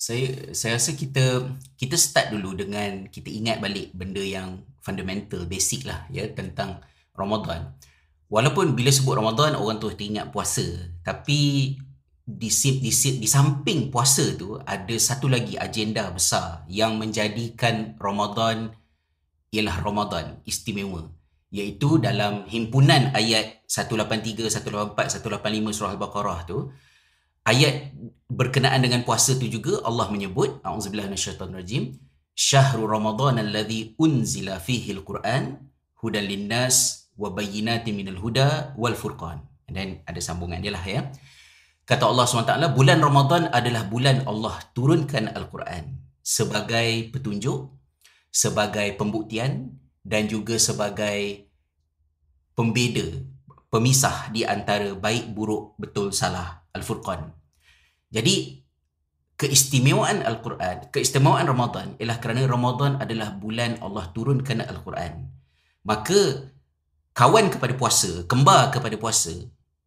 [0.00, 1.44] saya saya rasa kita
[1.76, 6.80] kita start dulu dengan kita ingat balik benda yang fundamental basic lah ya tentang
[7.12, 7.76] Ramadan.
[8.32, 10.64] Walaupun bila sebut Ramadan orang tu teringat puasa,
[11.04, 11.74] tapi
[12.24, 18.72] di, di, di samping puasa tu ada satu lagi agenda besar yang menjadikan Ramadan
[19.52, 21.12] ialah Ramadan istimewa
[21.50, 24.94] iaitu dalam himpunan ayat 183 184
[25.26, 26.70] 185 surah al-baqarah tu
[27.46, 27.96] ayat
[28.30, 31.98] berkenaan dengan puasa tu juga Allah menyebut auzubillahi minasyaitonirrajim
[32.36, 35.70] syahrul ramadan alladhi unzila fihi alquran
[36.00, 39.44] hudan linnas wa bayyinatin minal huda wal furqan.
[39.70, 41.12] Dan ada sambungan dia lah ya.
[41.86, 47.66] Kata Allah SWT bulan Ramadan adalah bulan Allah turunkan al-Quran sebagai petunjuk
[48.30, 49.74] sebagai pembuktian
[50.06, 51.50] dan juga sebagai
[52.54, 53.26] pembeda
[53.74, 57.32] pemisah di antara baik buruk betul salah al-furqan
[58.10, 58.60] jadi
[59.40, 65.32] keistimewaan Al-Quran, keistimewaan Ramadan ialah kerana Ramadan adalah bulan Allah turunkan Al-Quran.
[65.80, 66.52] Maka
[67.16, 69.32] kawan kepada puasa, kembar kepada puasa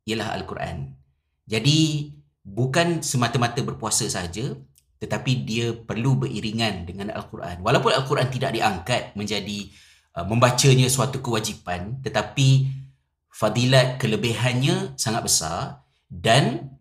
[0.10, 0.98] ialah Al-Quran.
[1.46, 2.10] Jadi
[2.42, 4.58] bukan semata-mata berpuasa saja
[4.98, 7.62] tetapi dia perlu beriringan dengan Al-Quran.
[7.62, 9.70] Walaupun Al-Quran tidak diangkat menjadi
[10.18, 12.74] uh, membacanya suatu kewajipan tetapi
[13.30, 16.73] fadilat kelebihannya sangat besar dan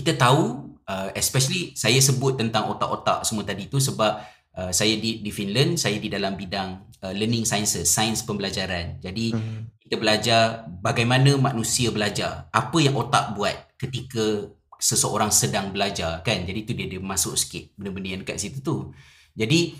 [0.00, 4.24] kita tahu uh, especially saya sebut tentang otak-otak semua tadi tu sebab
[4.56, 8.96] uh, saya di di Finland saya di dalam bidang uh, learning sciences sains pembelajaran.
[9.04, 9.60] Jadi mm-hmm.
[9.84, 10.40] kita belajar
[10.80, 12.48] bagaimana manusia belajar.
[12.48, 14.48] Apa yang otak buat ketika
[14.80, 16.48] seseorang sedang belajar kan?
[16.48, 18.96] Jadi tu dia dia masuk sikit benda-benda yang dekat situ tu.
[19.36, 19.76] Jadi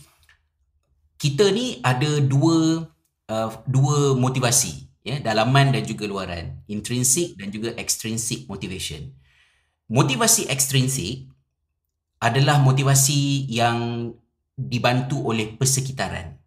[1.16, 2.84] kita ni ada dua
[3.32, 5.16] uh, dua motivasi ya?
[5.16, 6.60] Dalaman dan juga luaran.
[6.68, 9.16] Intrinsic dan juga extrinsic motivation
[9.90, 11.26] motivasi ekstrinsik
[12.22, 14.10] adalah motivasi yang
[14.54, 16.38] dibantu oleh persekitaran.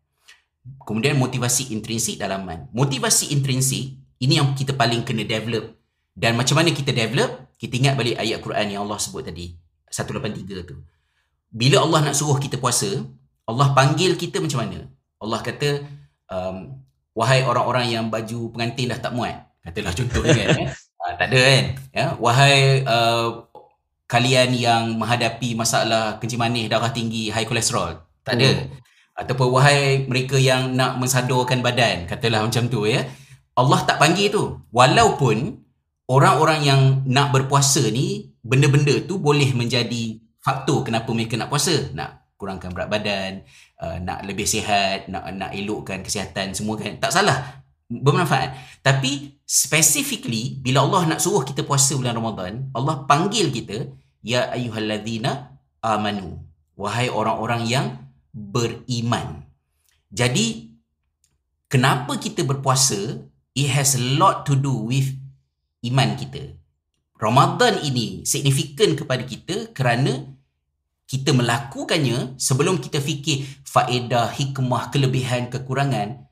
[0.88, 2.72] Kemudian motivasi intrinsik dalaman.
[2.72, 5.76] Motivasi intrinsik ini yang kita paling kena develop.
[6.16, 7.52] Dan macam mana kita develop?
[7.59, 9.59] Kita ingat balik ayat Quran yang Allah sebut tadi.
[9.92, 10.80] 183 tu.
[11.52, 12.90] Bila Allah nak suruh kita puasa,
[13.44, 14.88] Allah panggil kita macam mana?
[15.20, 15.84] Allah kata,
[16.32, 16.80] um,
[17.12, 19.52] wahai orang-orang yang baju pengantin dah tak muat.
[19.64, 20.59] Katalah contohnya kan.
[20.64, 20.72] Eh?
[21.18, 21.63] Tak ada kan?
[21.94, 23.47] Ya, wahai uh,
[24.09, 27.97] kalian yang menghadapi masalah kencing manis, darah tinggi, high cholesterol.
[28.22, 28.50] Tak ada.
[28.50, 28.69] Hmm.
[29.13, 33.06] Ataupun wahai mereka yang nak mensadurkan badan, katalah macam tu ya.
[33.53, 34.57] Allah tak panggil tu.
[34.73, 35.62] Walaupun
[36.09, 41.94] orang-orang yang nak berpuasa ni benda-benda tu boleh menjadi faktor kenapa mereka nak puasa.
[41.94, 43.31] Nak kurangkan berat badan,
[43.79, 46.97] uh, nak lebih sihat, nak nak elokkan kesihatan semua kan.
[46.97, 48.56] Tak salah bermanfaat.
[48.82, 53.92] Tapi specifically bila Allah nak suruh kita puasa bulan Ramadan, Allah panggil kita
[54.24, 56.40] ya ayyuhallazina amanu.
[56.74, 57.86] Wahai orang-orang yang
[58.34, 59.46] beriman.
[60.10, 60.74] Jadi
[61.70, 63.30] kenapa kita berpuasa?
[63.54, 65.14] It has a lot to do with
[65.86, 66.58] iman kita.
[67.22, 70.34] Ramadan ini signifikan kepada kita kerana
[71.06, 76.26] kita melakukannya sebelum kita fikir faedah, hikmah, kelebihan, kekurangan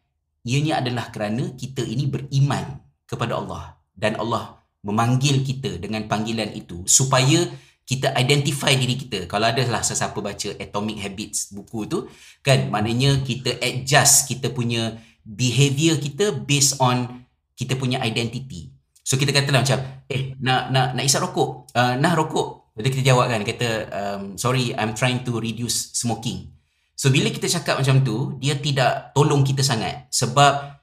[0.45, 3.77] ianya adalah kerana kita ini beriman kepada Allah.
[3.91, 7.45] Dan Allah memanggil kita dengan panggilan itu supaya
[7.85, 9.27] kita identify diri kita.
[9.27, 12.07] Kalau ada lah sesiapa baca Atomic Habits buku tu
[12.41, 12.71] kan?
[12.71, 18.73] Maknanya kita adjust kita punya behavior kita based on kita punya identity.
[19.05, 21.69] So kita katalah macam eh nak nak nak isap rokok.
[21.75, 22.73] Uh, nak rokok.
[22.79, 26.60] Jadi kita jawab kan kata um, sorry I'm trying to reduce smoking
[27.01, 30.77] So bila kita cakap macam tu, dia tidak tolong kita sangat sebab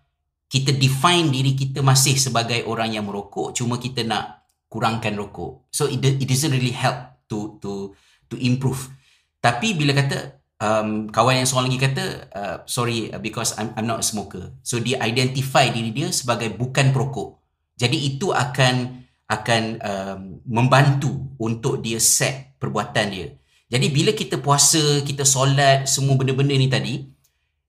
[0.51, 5.71] kita define diri kita masih sebagai orang yang merokok cuma kita nak kurangkan rokok.
[5.71, 7.95] So it, it doesn't really help to to
[8.33, 8.91] to improve.
[9.39, 12.05] Tapi bila kata um, kawan yang seorang lagi kata
[12.35, 14.59] uh, sorry uh, because I'm I'm not a smoker.
[14.67, 17.39] So dia identify diri dia sebagai bukan perokok.
[17.79, 23.39] Jadi itu akan akan um, membantu untuk dia set perbuatan dia.
[23.69, 27.05] Jadi bila kita puasa, kita solat, semua benda-benda ni tadi,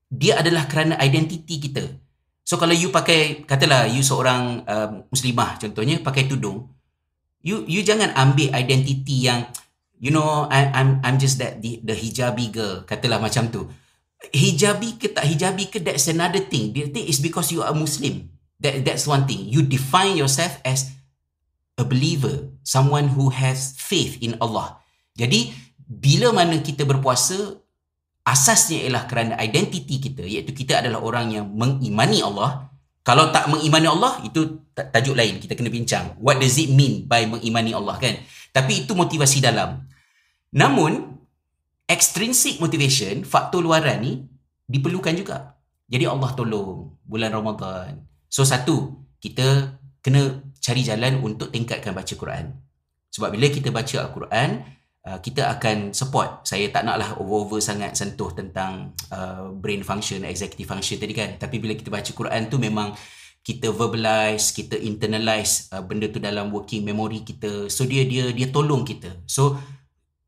[0.07, 1.83] dia adalah kerana identiti kita.
[2.47, 6.71] So kalau you pakai, katalah you seorang uh, muslimah contohnya, pakai tudung,
[7.43, 9.45] you you jangan ambil identiti yang,
[9.99, 13.67] you know, I, I'm I'm just that the, the hijabi girl, katalah macam tu.
[14.33, 16.75] Hijabi ke tak hijabi ke, that's another thing.
[16.75, 18.31] The thing is because you are Muslim.
[18.59, 19.47] That That's one thing.
[19.47, 20.91] You define yourself as
[21.79, 24.83] a believer, someone who has faith in Allah.
[25.15, 25.55] Jadi,
[25.89, 27.57] bila mana kita berpuasa
[28.21, 32.69] asasnya ialah kerana identiti kita iaitu kita adalah orang yang mengimani Allah
[33.01, 37.25] kalau tak mengimani Allah itu tajuk lain kita kena bincang what does it mean by
[37.25, 38.21] mengimani Allah kan
[38.53, 39.89] tapi itu motivasi dalam
[40.53, 41.19] namun
[41.89, 44.13] extrinsic motivation, faktor luaran ni
[44.69, 45.57] diperlukan juga.
[45.89, 48.05] Jadi Allah tolong bulan Ramadan.
[48.29, 49.73] So satu, kita
[50.05, 52.53] kena cari jalan untuk tingkatkan baca Quran.
[53.09, 54.49] Sebab bila kita baca Al-Quran,
[55.09, 56.45] uh, kita akan support.
[56.45, 61.41] Saya tak naklah over-over sangat sentuh tentang uh, brain function, executive function tadi kan.
[61.41, 62.93] Tapi bila kita baca Quran tu memang
[63.41, 67.65] kita verbalize, kita internalize uh, benda tu dalam working memory kita.
[67.73, 69.25] So dia dia dia tolong kita.
[69.25, 69.57] So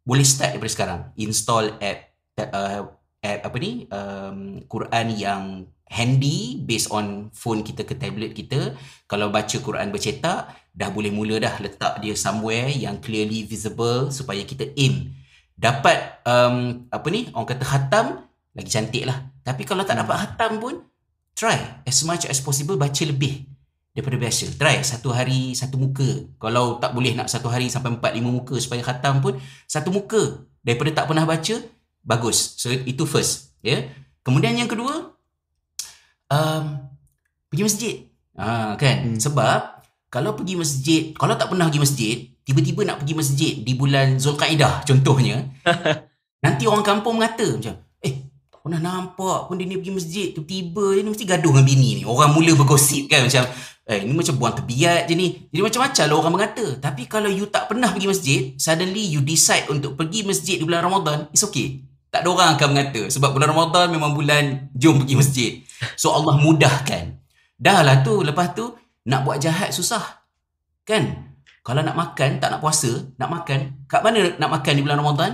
[0.01, 1.01] boleh start daripada sekarang.
[1.21, 1.99] Install app
[2.41, 2.81] uh,
[3.21, 3.85] app apa ni?
[3.93, 5.43] Um, Quran yang
[5.91, 8.79] handy based on phone kita ke tablet kita.
[9.11, 14.39] Kalau baca Quran bercetak, dah boleh mula dah letak dia somewhere yang clearly visible supaya
[14.47, 15.11] kita aim.
[15.59, 17.27] Dapat um, apa ni?
[17.35, 18.23] Orang kata khatam,
[18.55, 19.19] lagi cantik lah.
[19.43, 20.79] Tapi kalau tak dapat khatam pun,
[21.35, 23.51] try as much as possible baca lebih
[23.91, 24.55] daripada biasa.
[24.55, 26.31] Try satu hari satu muka.
[26.39, 29.35] Kalau tak boleh nak satu hari sampai empat lima muka supaya khatam pun,
[29.67, 31.55] satu muka daripada tak pernah baca,
[31.99, 32.55] bagus.
[32.55, 33.59] So itu first.
[33.59, 33.75] Ya.
[33.75, 33.81] Yeah?
[34.23, 35.10] Kemudian yang kedua,
[36.31, 36.63] um,
[37.51, 37.95] pergi masjid.
[38.39, 38.97] Ha, kan?
[39.11, 39.19] Hmm.
[39.19, 39.59] Sebab
[40.07, 42.15] kalau pergi masjid, kalau tak pernah pergi masjid,
[42.47, 45.51] tiba-tiba nak pergi masjid di bulan Zulkaidah contohnya,
[46.43, 48.15] nanti orang kampung mengata macam, eh,
[48.51, 51.89] tak pernah nampak pun dia ni pergi masjid, tiba-tiba dia ni mesti gaduh dengan bini
[52.01, 52.03] ni.
[52.07, 53.43] Orang mula bergosip kan macam,
[53.87, 55.27] eh, ni macam buang tebiat je ni.
[55.51, 56.65] Jadi macam-macam lah orang mengata.
[56.79, 60.87] Tapi kalau you tak pernah pergi masjid, suddenly you decide untuk pergi masjid di bulan
[60.87, 61.90] Ramadan, it's okay.
[62.11, 63.01] Tak ada orang akan mengata.
[63.07, 65.51] Sebab bulan Ramadan memang bulan jom pergi masjid.
[65.95, 67.15] So Allah mudahkan.
[67.55, 68.19] Dah lah tu.
[68.19, 68.75] Lepas tu
[69.07, 70.27] nak buat jahat susah.
[70.83, 71.31] Kan?
[71.61, 73.85] Kalau nak makan, tak nak puasa, nak makan.
[73.85, 75.31] Kat mana nak makan di bulan Ramadan?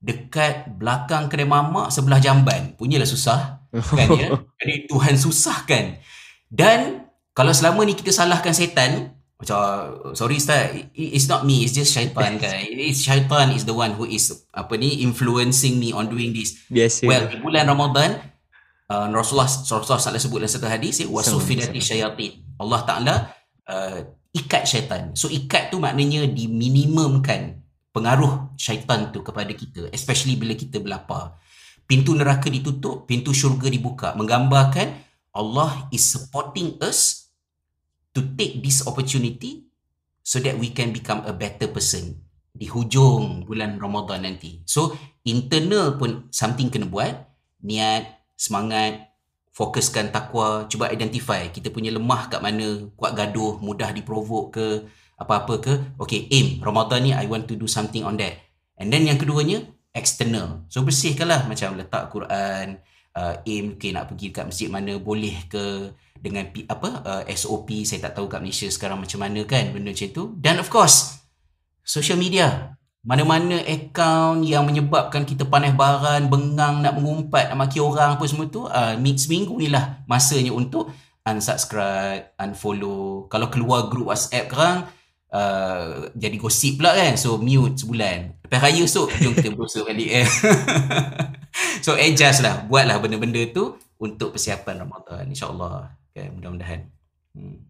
[0.00, 2.78] Dekat belakang kedai mamak sebelah jamban.
[2.78, 3.66] Punyalah susah.
[3.72, 4.38] Kan ya?
[4.60, 5.98] Jadi Tuhan susahkan.
[6.46, 9.56] Dan kalau selama ni kita salahkan setan, macam
[10.12, 12.60] sorry ustaz it's not me it's just syaitan kan
[12.92, 16.60] it's syaitan is the one who is apa ni influencing me on doing this.
[16.68, 17.08] Biasa.
[17.08, 18.20] well di bulan Ramadan
[18.92, 22.44] uh, Rasulullah Rasulullah SAW sebut dalam satu hadis wasufidati syayatin.
[22.60, 23.14] Allah Taala
[23.64, 23.98] uh,
[24.36, 25.16] ikat syaitan.
[25.16, 27.64] So ikat tu maknanya diminimumkan
[27.96, 31.40] pengaruh syaitan tu kepada kita especially bila kita berlapar.
[31.88, 34.12] Pintu neraka ditutup pintu syurga dibuka.
[34.14, 35.00] Menggambarkan
[35.32, 37.19] Allah is supporting us
[38.14, 39.70] to take this opportunity
[40.20, 42.18] so that we can become a better person
[42.50, 44.60] di hujung bulan Ramadan nanti.
[44.66, 47.14] So internal pun something kena buat,
[47.62, 48.04] niat,
[48.34, 49.10] semangat,
[49.54, 54.66] fokuskan takwa, cuba identify kita punya lemah kat mana, kuat gaduh, mudah diprovoke ke,
[55.20, 55.74] apa-apa ke.
[56.00, 58.40] Okay, aim Ramadan ni I want to do something on that.
[58.80, 60.64] And then yang keduanya, external.
[60.72, 62.80] So bersihkanlah macam letak Quran,
[63.16, 65.90] uh, aim okay, nak pergi kat masjid mana boleh ke,
[66.20, 70.10] dengan apa uh, SOP saya tak tahu kat Malaysia sekarang macam mana kan benda macam
[70.12, 70.24] tu.
[70.36, 71.20] Dan of course
[71.80, 72.76] social media.
[73.00, 78.52] Mana-mana account yang menyebabkan kita panas baran bengang nak mengumpat nak maki orang apa semua
[78.52, 80.92] tu uh, seminggu ni lah masanya untuk
[81.24, 83.24] unsubscribe unfollow.
[83.32, 84.78] Kalau keluar grup WhatsApp kerang
[85.32, 88.36] uh, jadi gosip pula kan so mute sebulan.
[88.44, 90.28] Lepas raya so jom kita berusaha balik eh.
[91.80, 92.64] so adjust lah.
[92.68, 95.92] Buatlah benda-benda tu untuk persiapan Ramadan insyaAllah.
[96.12, 96.80] Kan mudah-mudahan.
[97.36, 97.69] Hmm.